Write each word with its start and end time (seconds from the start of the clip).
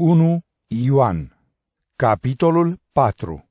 1 0.00 0.40
Ioan 0.66 1.36
Capitolul 1.96 2.80
4 2.92 3.48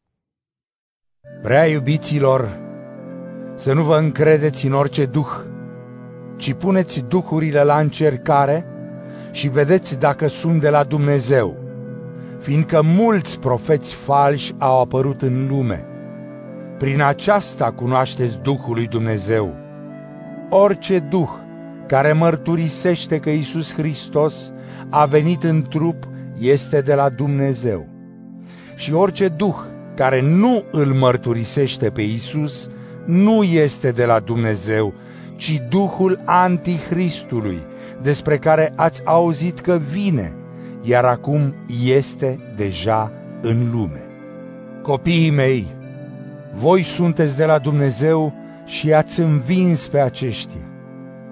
Prea 1.41 1.65
iubiților, 1.65 2.59
să 3.55 3.73
nu 3.73 3.83
vă 3.83 3.97
încredeți 3.97 4.65
în 4.65 4.73
orice 4.73 5.05
duh, 5.05 5.27
ci 6.37 6.53
puneți 6.53 6.99
duhurile 6.99 7.63
la 7.63 7.79
încercare 7.79 8.65
și 9.31 9.47
vedeți 9.47 9.99
dacă 9.99 10.27
sunt 10.27 10.61
de 10.61 10.69
la 10.69 10.83
Dumnezeu, 10.83 11.57
fiindcă 12.39 12.81
mulți 12.81 13.39
profeți 13.39 13.93
falși 13.93 14.53
au 14.57 14.81
apărut 14.81 15.21
în 15.21 15.47
lume. 15.47 15.85
Prin 16.77 17.01
aceasta 17.01 17.71
cunoașteți 17.71 18.37
Duhul 18.37 18.73
lui 18.73 18.87
Dumnezeu. 18.87 19.55
Orice 20.49 20.99
duh 20.99 21.29
care 21.87 22.11
mărturisește 22.11 23.19
că 23.19 23.29
Isus 23.29 23.73
Hristos 23.73 24.53
a 24.89 25.05
venit 25.05 25.43
în 25.43 25.63
trup 25.69 26.15
este 26.39 26.81
de 26.81 26.93
la 26.93 27.09
Dumnezeu. 27.09 27.87
Și 28.75 28.93
orice 28.93 29.27
duh 29.27 29.55
care 29.95 30.21
nu 30.21 30.63
îl 30.71 30.85
mărturisește 30.85 31.89
pe 31.89 32.01
Isus 32.01 32.69
nu 33.05 33.43
este 33.43 33.91
de 33.91 34.05
la 34.05 34.19
Dumnezeu, 34.19 34.93
ci 35.37 35.61
duhul 35.69 36.21
antichristului, 36.25 37.59
despre 38.01 38.37
care 38.37 38.73
ați 38.75 39.01
auzit 39.05 39.59
că 39.59 39.79
vine, 39.91 40.33
iar 40.81 41.05
acum 41.05 41.53
este 41.83 42.39
deja 42.55 43.11
în 43.41 43.71
lume. 43.71 44.01
Copiii 44.81 45.29
mei, 45.29 45.67
voi 46.55 46.83
sunteți 46.83 47.37
de 47.37 47.45
la 47.45 47.57
Dumnezeu 47.57 48.33
și 48.65 48.93
ați 48.93 49.19
învins 49.19 49.87
pe 49.87 49.99
aceștia, 49.99 50.61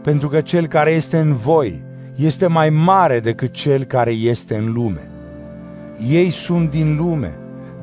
pentru 0.01 0.29
că 0.29 0.41
cel 0.41 0.67
care 0.67 0.91
este 0.91 1.17
în 1.17 1.35
voi 1.35 1.84
este 2.15 2.47
mai 2.47 2.69
mare 2.69 3.19
decât 3.19 3.51
cel 3.51 3.83
care 3.83 4.11
este 4.11 4.55
în 4.55 4.73
lume. 4.73 5.09
Ei 6.09 6.29
sunt 6.29 6.69
din 6.69 6.95
lume, 6.95 7.33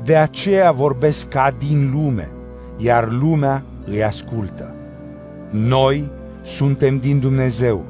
de 0.05 0.17
aceea 0.17 0.71
vorbesc 0.71 1.29
ca 1.29 1.55
din 1.59 1.91
lume, 1.95 2.29
iar 2.77 3.11
lumea 3.11 3.63
îi 3.87 4.05
ascultă. 4.05 4.75
Noi 5.51 6.05
suntem 6.43 6.99
din 6.99 7.19
Dumnezeu. 7.19 7.85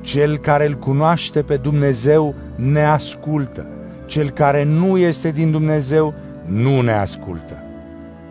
Cel 0.00 0.36
care 0.36 0.66
îl 0.66 0.74
cunoaște 0.74 1.42
pe 1.42 1.56
Dumnezeu 1.56 2.34
ne 2.56 2.84
ascultă. 2.84 3.66
Cel 4.06 4.30
care 4.30 4.64
nu 4.64 4.98
este 4.98 5.30
din 5.30 5.50
Dumnezeu 5.50 6.14
nu 6.46 6.80
ne 6.80 6.92
ascultă. 6.92 7.62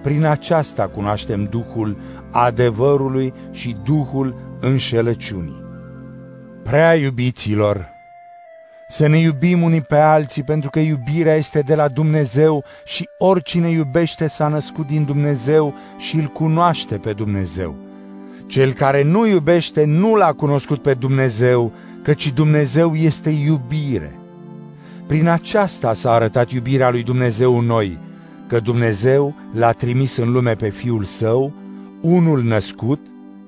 Prin 0.03 0.25
aceasta 0.25 0.89
cunoaștem 0.95 1.44
Duhul 1.44 1.97
adevărului 2.31 3.33
și 3.52 3.75
Duhul 3.83 4.36
înșelăciunii. 4.59 5.62
Prea 6.64 6.95
iubiților, 6.95 7.89
să 8.88 9.08
ne 9.08 9.17
iubim 9.17 9.61
unii 9.61 9.81
pe 9.81 9.95
alții 9.95 10.44
pentru 10.44 10.70
că 10.70 10.80
iubirea 10.80 11.36
este 11.36 11.59
de 11.59 11.75
la 11.75 11.88
Dumnezeu 11.88 12.64
și 12.86 13.09
oricine 13.17 13.70
iubește 13.70 14.28
s-a 14.28 14.47
născut 14.47 14.88
din 14.88 15.03
Dumnezeu 15.03 15.73
și 15.97 16.16
îl 16.16 16.25
cunoaște 16.25 16.97
pe 16.97 17.14
Dumnezeu. 17.14 17.75
Cel 18.47 18.73
care 18.73 19.03
nu 19.03 19.28
iubește 19.28 19.86
nu 19.86 20.16
l-a 20.16 20.33
cunoscut 20.33 20.81
pe 20.81 20.94
Dumnezeu, 20.94 21.72
căci 22.03 22.31
Dumnezeu 22.31 22.95
este 22.95 23.30
iubire. 23.30 24.16
Prin 25.08 25.27
aceasta 25.27 25.94
s-a 25.94 26.11
arătat 26.11 26.52
iubirea 26.52 26.89
lui 26.89 27.03
Dumnezeu 27.03 27.58
în 27.58 27.66
noi, 27.66 28.00
că 28.48 28.59
Dumnezeu 28.59 29.36
l-a 29.53 29.72
trimis 29.72 30.17
în 30.17 30.31
lume 30.31 30.55
pe 30.55 30.70
Fiul 30.70 31.03
Său, 31.03 31.53
unul 32.02 32.44
născut, 32.44 33.00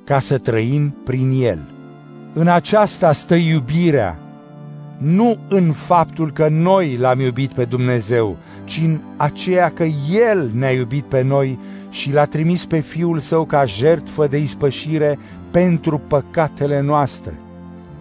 ca 0.04 0.20
să 0.20 0.38
trăim 0.38 0.90
prin 1.04 1.42
El. 1.42 1.75
În 2.38 2.48
aceasta 2.48 3.12
stă 3.12 3.36
iubirea, 3.36 4.18
nu 4.98 5.38
în 5.50 5.72
faptul 5.72 6.32
că 6.32 6.48
noi 6.48 6.98
l-am 6.98 7.20
iubit 7.20 7.54
pe 7.54 7.66
Dumnezeu, 7.66 8.38
ci 8.64 8.82
în 8.84 9.00
aceea 9.18 9.70
că 9.70 9.84
El 10.12 10.50
ne-a 10.54 10.72
iubit 10.72 11.04
pe 11.04 11.22
noi 11.22 11.60
și 11.90 12.14
l-a 12.14 12.26
trimis 12.26 12.66
pe 12.66 12.80
Fiul 12.80 13.20
Său 13.20 13.46
ca 13.46 13.66
jertfă 13.66 14.28
de 14.28 14.38
ispășire 14.38 15.20
pentru 15.52 16.02
păcatele 16.08 16.82
noastre. 16.82 17.34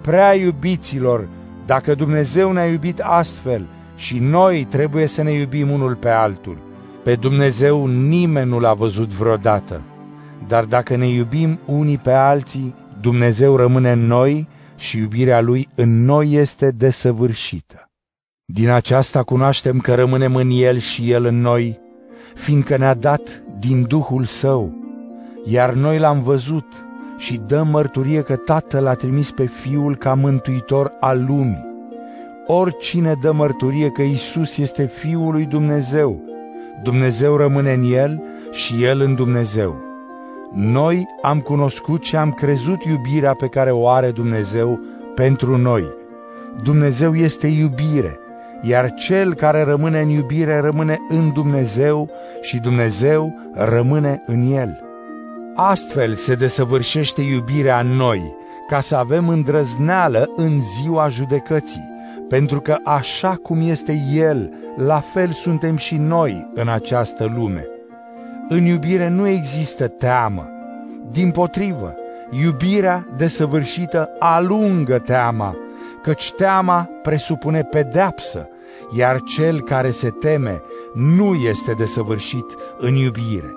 Prea 0.00 0.34
iubiților, 0.34 1.26
dacă 1.66 1.94
Dumnezeu 1.94 2.52
ne-a 2.52 2.66
iubit 2.66 3.00
astfel 3.00 3.66
și 3.96 4.18
noi 4.18 4.64
trebuie 4.64 5.06
să 5.06 5.22
ne 5.22 5.32
iubim 5.32 5.70
unul 5.70 5.94
pe 5.94 6.08
altul. 6.08 6.56
Pe 7.02 7.14
Dumnezeu 7.14 7.86
nimeni 7.86 8.50
nu 8.50 8.58
l-a 8.58 8.74
văzut 8.74 9.08
vreodată, 9.08 9.80
dar 10.48 10.64
dacă 10.64 10.96
ne 10.96 11.06
iubim 11.06 11.58
unii 11.64 11.98
pe 11.98 12.12
alții, 12.12 12.74
Dumnezeu 13.04 13.56
rămâne 13.56 13.92
în 13.92 14.06
noi 14.06 14.48
și 14.76 14.98
iubirea 14.98 15.40
Lui 15.40 15.68
în 15.74 16.04
noi 16.04 16.32
este 16.32 16.70
desăvârșită. 16.70 17.90
Din 18.44 18.68
aceasta 18.68 19.22
cunoaștem 19.22 19.78
că 19.78 19.94
rămânem 19.94 20.34
în 20.34 20.50
El 20.50 20.78
și 20.78 21.10
El 21.10 21.24
în 21.24 21.40
noi, 21.40 21.80
fiindcă 22.34 22.76
ne-a 22.76 22.94
dat 22.94 23.42
din 23.58 23.82
Duhul 23.82 24.24
Său, 24.24 24.74
iar 25.44 25.72
noi 25.72 25.98
l-am 25.98 26.22
văzut 26.22 26.66
și 27.18 27.40
dăm 27.46 27.68
mărturie 27.68 28.22
că 28.22 28.36
Tatăl 28.36 28.82
l-a 28.82 28.94
trimis 28.94 29.30
pe 29.30 29.46
Fiul 29.46 29.96
ca 29.96 30.14
mântuitor 30.14 30.92
al 31.00 31.24
lumii. 31.24 31.66
Oricine 32.46 33.14
dă 33.22 33.32
mărturie 33.32 33.90
că 33.90 34.02
Isus 34.02 34.56
este 34.56 34.86
Fiul 34.86 35.32
lui 35.32 35.44
Dumnezeu, 35.44 36.22
Dumnezeu 36.82 37.36
rămâne 37.36 37.72
în 37.72 37.92
El 37.92 38.22
și 38.50 38.84
El 38.84 39.00
în 39.00 39.14
Dumnezeu. 39.14 39.93
Noi 40.54 41.06
am 41.22 41.40
cunoscut 41.40 42.04
și 42.04 42.16
am 42.16 42.32
crezut 42.32 42.84
iubirea 42.84 43.34
pe 43.34 43.46
care 43.46 43.70
o 43.70 43.88
are 43.88 44.10
Dumnezeu 44.10 44.80
pentru 45.14 45.56
noi. 45.56 45.84
Dumnezeu 46.62 47.14
este 47.14 47.46
iubire, 47.46 48.18
iar 48.62 48.92
cel 48.94 49.34
care 49.34 49.62
rămâne 49.62 50.00
în 50.00 50.08
iubire 50.08 50.60
rămâne 50.60 50.98
în 51.08 51.32
Dumnezeu 51.32 52.10
și 52.40 52.58
Dumnezeu 52.58 53.34
rămâne 53.54 54.22
în 54.26 54.52
el. 54.52 54.80
Astfel 55.54 56.14
se 56.14 56.34
desăvârșește 56.34 57.22
iubirea 57.22 57.80
în 57.80 57.86
noi, 57.86 58.34
ca 58.68 58.80
să 58.80 58.96
avem 58.96 59.28
îndrăzneală 59.28 60.30
în 60.36 60.60
ziua 60.62 61.08
judecății, 61.08 61.88
pentru 62.28 62.60
că 62.60 62.76
așa 62.84 63.38
cum 63.42 63.68
este 63.68 64.02
El, 64.12 64.52
la 64.76 64.98
fel 64.98 65.32
suntem 65.32 65.76
și 65.76 65.96
noi 65.96 66.50
în 66.54 66.68
această 66.68 67.32
lume. 67.36 67.66
În 68.48 68.64
iubire 68.64 69.08
nu 69.08 69.26
există 69.26 69.88
teamă. 69.88 70.48
Din 71.10 71.30
potrivă, 71.30 71.94
iubirea 72.30 73.06
desăvârșită 73.16 74.10
alungă 74.18 74.98
teama, 74.98 75.56
căci 76.02 76.32
teama 76.32 76.88
presupune 77.02 77.62
pedeapsă, 77.62 78.48
iar 78.96 79.20
cel 79.20 79.60
care 79.60 79.90
se 79.90 80.10
teme 80.10 80.62
nu 80.94 81.34
este 81.34 81.72
desăvârșit 81.72 82.44
în 82.78 82.94
iubire. 82.94 83.54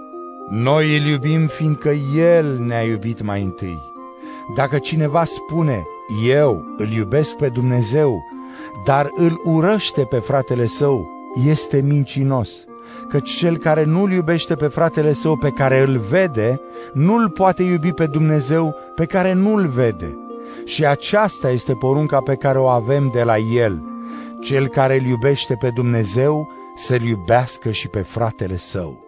Noi 0.49 0.97
îl 0.97 1.05
iubim 1.05 1.47
fiindcă 1.47 1.89
El 2.15 2.57
ne-a 2.59 2.81
iubit 2.81 3.21
mai 3.21 3.43
întâi. 3.43 3.79
Dacă 4.55 4.77
cineva 4.77 5.23
spune, 5.23 5.83
eu 6.27 6.65
îl 6.77 6.91
iubesc 6.91 7.35
pe 7.35 7.47
Dumnezeu, 7.47 8.23
dar 8.85 9.09
îl 9.15 9.41
urăște 9.43 10.01
pe 10.01 10.17
fratele 10.17 10.65
său, 10.65 11.07
este 11.45 11.81
mincinos 11.81 12.66
căci 13.09 13.31
cel 13.31 13.57
care 13.57 13.83
nu-l 13.83 14.11
iubește 14.11 14.55
pe 14.55 14.67
fratele 14.67 15.13
său 15.13 15.37
pe 15.37 15.49
care 15.49 15.81
îl 15.81 15.97
vede, 15.97 16.61
nu-l 16.93 17.29
poate 17.29 17.63
iubi 17.63 17.93
pe 17.93 18.05
Dumnezeu 18.05 18.75
pe 18.95 19.05
care 19.05 19.33
nu-l 19.33 19.67
vede. 19.67 20.17
Și 20.65 20.85
aceasta 20.85 21.49
este 21.49 21.73
porunca 21.73 22.21
pe 22.21 22.35
care 22.35 22.59
o 22.59 22.67
avem 22.67 23.09
de 23.13 23.23
la 23.23 23.37
el. 23.37 23.83
Cel 24.39 24.67
care 24.67 24.97
îl 24.97 25.05
iubește 25.05 25.55
pe 25.59 25.69
Dumnezeu 25.69 26.51
să-l 26.75 27.01
iubească 27.01 27.71
și 27.71 27.87
pe 27.87 27.99
fratele 27.99 28.57
său. 28.57 29.06